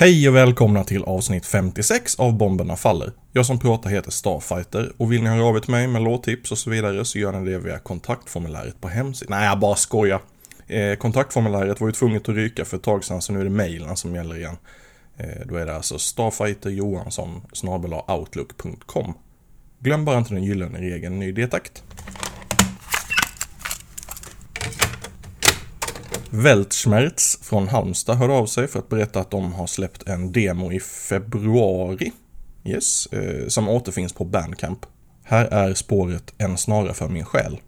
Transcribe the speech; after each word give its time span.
Hej 0.00 0.28
och 0.28 0.36
välkomna 0.36 0.84
till 0.84 1.02
avsnitt 1.02 1.46
56 1.46 2.20
av 2.20 2.36
Bomberna 2.36 2.76
Faller. 2.76 3.12
Jag 3.32 3.46
som 3.46 3.58
pratar 3.58 3.90
heter 3.90 4.10
Starfighter 4.10 4.92
och 4.96 5.12
vill 5.12 5.22
ni 5.22 5.28
höra 5.28 5.44
av 5.44 5.56
er 5.56 5.60
till 5.60 5.70
mig 5.70 5.86
med 5.86 6.02
låttips 6.02 6.52
och 6.52 6.58
så 6.58 6.70
vidare 6.70 7.04
så 7.04 7.18
gör 7.18 7.32
ni 7.32 7.50
det 7.50 7.58
via 7.58 7.78
kontaktformuläret 7.78 8.80
på 8.80 8.88
hemsidan. 8.88 9.38
Nej, 9.38 9.48
jag 9.48 9.58
bara 9.58 9.76
skojar. 9.76 10.20
Eh, 10.66 10.96
kontaktformuläret 10.96 11.80
var 11.80 11.88
ju 11.88 11.92
tvunget 11.92 12.28
att 12.28 12.34
ryka 12.34 12.64
för 12.64 12.76
ett 12.76 12.82
tag 12.82 13.04
sedan 13.04 13.22
så 13.22 13.32
nu 13.32 13.40
är 13.40 13.44
det 13.44 13.50
mejlen 13.50 13.96
som 13.96 14.14
gäller 14.14 14.36
igen. 14.36 14.56
Eh, 15.16 15.46
då 15.46 15.56
är 15.56 15.66
det 15.66 15.76
alltså 15.76 15.98
starfighterjohansson 15.98 17.42
outlook.com. 18.08 19.14
Glöm 19.78 20.04
bara 20.04 20.18
inte 20.18 20.34
den 20.34 20.44
gyllene 20.44 20.78
regeln 20.78 21.18
ny 21.18 21.32
detakt. 21.32 21.82
Weltschmerz 26.32 27.38
från 27.42 27.68
Halmstad 27.68 28.16
hörde 28.16 28.32
av 28.32 28.46
sig 28.46 28.68
för 28.68 28.78
att 28.78 28.88
berätta 28.88 29.20
att 29.20 29.30
de 29.30 29.52
har 29.52 29.66
släppt 29.66 30.08
en 30.08 30.32
demo 30.32 30.72
i 30.72 30.80
februari. 30.80 32.12
Yes, 32.64 33.06
eh, 33.06 33.48
som 33.48 33.68
återfinns 33.68 34.12
på 34.12 34.24
Bandcamp. 34.24 34.86
Här 35.24 35.44
är 35.46 35.74
spåret 35.74 36.34
En 36.38 36.58
snara 36.58 36.94
för 36.94 37.08
min 37.08 37.24
själ. 37.24 37.58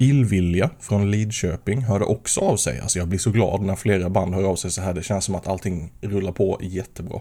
Illvilja 0.00 0.70
från 0.80 1.10
Lidköping 1.10 1.82
hörde 1.82 2.04
också 2.04 2.40
av 2.40 2.56
sig. 2.56 2.80
Alltså 2.80 2.98
jag 2.98 3.08
blir 3.08 3.18
så 3.18 3.30
glad 3.30 3.60
när 3.62 3.76
flera 3.76 4.10
band 4.10 4.34
hör 4.34 4.44
av 4.44 4.56
sig 4.56 4.70
så 4.70 4.80
här. 4.80 4.94
Det 4.94 5.02
känns 5.02 5.24
som 5.24 5.34
att 5.34 5.46
allting 5.46 5.92
rullar 6.00 6.32
på 6.32 6.58
jättebra. 6.62 7.20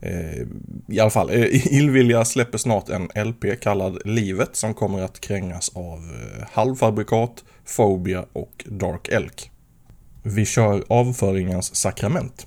Eh, 0.00 0.46
I 0.88 1.00
alla 1.00 1.10
fall, 1.10 1.30
eh, 1.30 1.72
Illvilja 1.74 2.24
släpper 2.24 2.58
snart 2.58 2.88
en 2.88 3.26
LP 3.26 3.60
kallad 3.60 3.98
Livet 4.04 4.56
som 4.56 4.74
kommer 4.74 5.02
att 5.02 5.20
krängas 5.20 5.68
av 5.74 5.98
eh, 5.98 6.46
Halvfabrikat, 6.52 7.44
Phobia 7.76 8.24
och 8.32 8.64
Dark 8.66 9.08
Elk. 9.08 9.50
Vi 10.22 10.46
kör 10.46 10.84
avföringens 10.88 11.74
sakrament. 11.74 12.46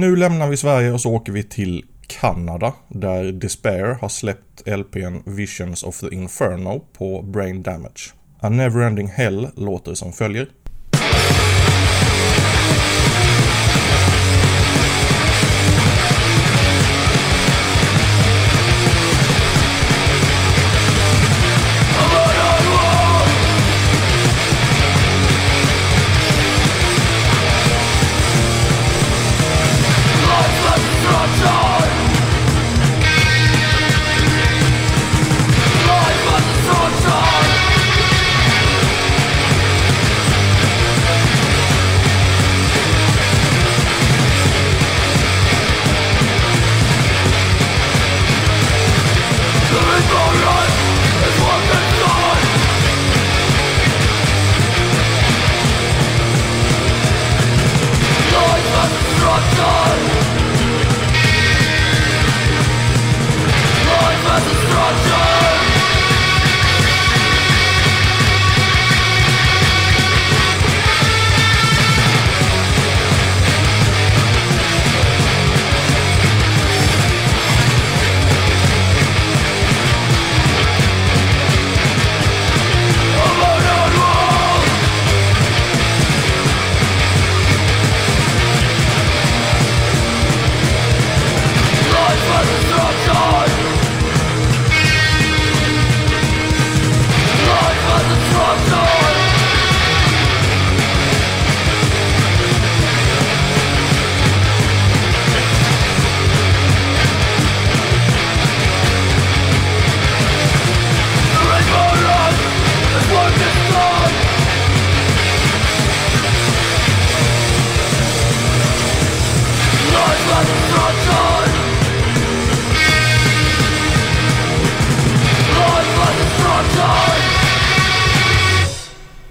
Nu 0.00 0.16
lämnar 0.16 0.48
vi 0.48 0.56
Sverige 0.56 0.92
och 0.92 1.00
så 1.00 1.14
åker 1.14 1.32
vi 1.32 1.42
till 1.42 1.84
Kanada 2.06 2.72
där 2.88 3.32
Despair 3.32 3.98
har 4.00 4.08
släppt 4.08 4.66
LPn 4.66 5.22
Visions 5.26 5.82
of 5.82 6.00
the 6.00 6.14
Inferno 6.14 6.84
på 6.98 7.22
Brain 7.22 7.62
Damage. 7.62 8.12
A 8.40 8.48
Neverending 8.48 9.08
Hell 9.08 9.48
låter 9.56 9.94
som 9.94 10.12
följer. 10.12 10.48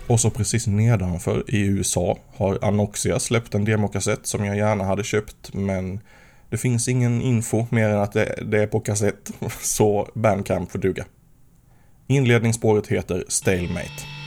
Och 0.10 0.20
så 0.20 0.30
precis 0.30 0.68
nedanför 0.68 1.44
i 1.48 1.60
USA 1.60 2.18
har 2.36 2.60
Anoxia 2.62 3.20
släppt 3.20 3.56
en 3.56 3.66
demokassett 3.66 4.28
som 4.28 4.46
jag 4.46 4.58
gärna 4.58 4.84
hade 4.84 5.04
köpt 5.04 5.54
men 5.54 6.00
det 6.50 6.58
finns 6.58 6.88
ingen 6.88 7.22
info 7.22 7.66
mer 7.70 7.90
än 7.90 8.00
att 8.00 8.12
det, 8.12 8.40
det 8.46 8.64
är 8.64 8.68
på 8.68 8.80
kassett 8.80 9.32
så 9.62 10.10
Bandcamp 10.14 10.72
får 10.72 10.80
duga. 10.80 11.06
Inledningsspåret 12.08 12.88
heter 12.88 13.24
Stalemate. 13.28 14.19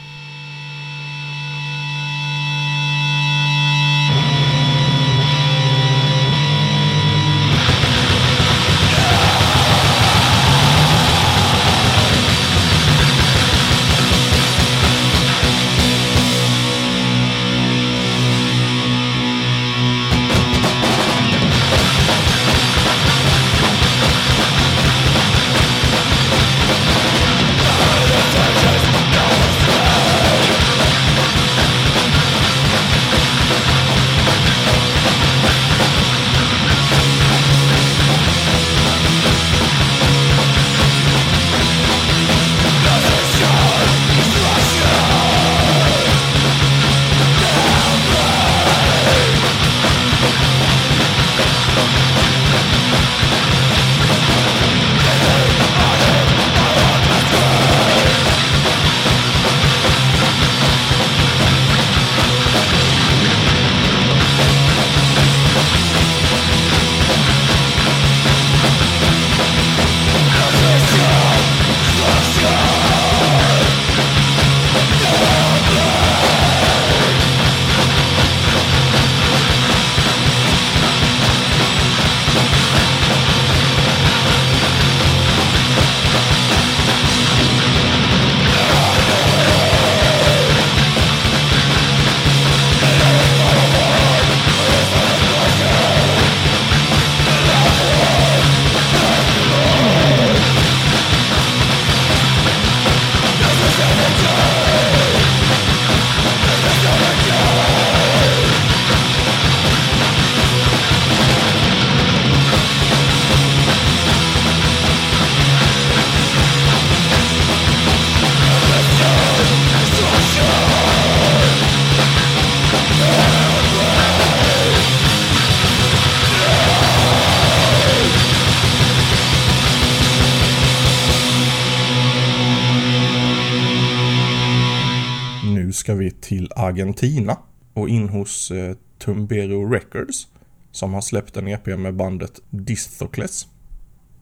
Ska 135.83 135.95
vi 135.95 136.11
till 136.11 136.53
Argentina 136.57 137.39
och 137.75 137.89
in 137.89 138.09
hos 138.09 138.51
eh, 138.51 138.77
Tumbero 138.99 139.71
Records 139.73 140.29
som 140.71 140.95
har 140.95 141.01
släppt 141.01 141.37
en 141.37 141.49
EP 141.49 141.67
med 141.67 141.95
bandet 141.95 142.41
Distocles. 142.51 143.47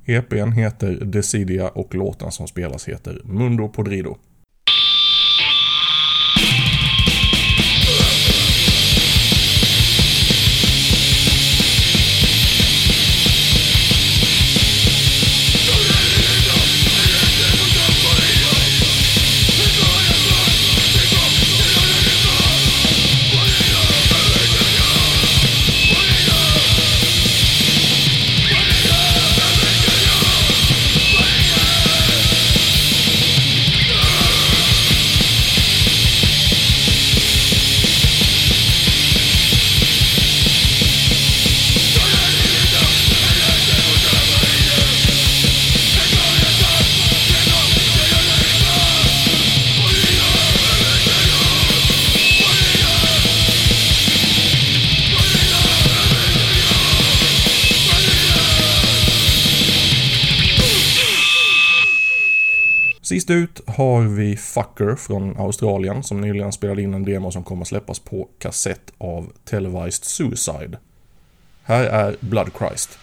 EPn 0.05 0.52
heter 0.52 1.05
Decidia 1.05 1.69
och 1.69 1.95
låten 1.95 2.33
som 2.33 2.49
spelas 2.49 2.88
heter 2.88 3.21
Mundo 3.25 3.69
Podrido. 3.69 4.17
Sist 63.11 63.31
ut 63.31 63.61
har 63.67 64.02
vi 64.02 64.37
Fucker 64.37 64.97
från 64.97 65.37
Australien 65.37 66.02
som 66.02 66.21
nyligen 66.21 66.52
spelade 66.52 66.83
in 66.83 66.95
en 66.95 67.05
demo 67.05 67.31
som 67.31 67.45
kommer 67.45 67.64
släppas 67.64 67.99
på 67.99 68.29
kassett 68.38 68.93
av 68.99 69.33
Televised 69.45 70.05
Suicide. 70.05 70.79
Här 71.62 71.85
är 71.85 72.17
Blood 72.21 72.50
Christ. 72.59 72.99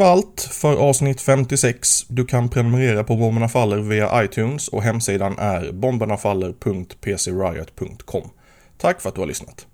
Var 0.00 0.12
allt 0.12 0.40
för 0.40 0.76
avsnitt 0.76 1.20
56. 1.20 2.04
Du 2.08 2.26
kan 2.26 2.48
prenumerera 2.48 3.04
på 3.04 3.16
Bomberna 3.16 3.48
Faller 3.48 3.78
via 3.78 4.24
iTunes 4.24 4.68
och 4.68 4.82
hemsidan 4.82 5.38
är 5.38 5.72
bombernafaller.pcriot.com. 5.72 8.30
Tack 8.78 9.00
för 9.00 9.08
att 9.08 9.14
du 9.14 9.20
har 9.20 9.28
lyssnat. 9.28 9.66